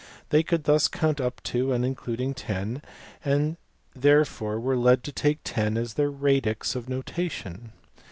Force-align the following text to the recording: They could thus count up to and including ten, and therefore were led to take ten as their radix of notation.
They 0.29 0.41
could 0.41 0.63
thus 0.63 0.87
count 0.87 1.21
up 1.21 1.43
to 1.43 1.71
and 1.71 1.85
including 1.85 2.33
ten, 2.33 2.81
and 3.23 3.57
therefore 3.95 4.59
were 4.59 4.75
led 4.75 5.03
to 5.03 5.11
take 5.11 5.41
ten 5.43 5.77
as 5.77 5.93
their 5.93 6.09
radix 6.09 6.75
of 6.75 6.89
notation. 6.89 7.71